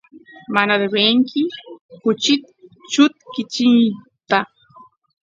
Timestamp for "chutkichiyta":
2.91-4.39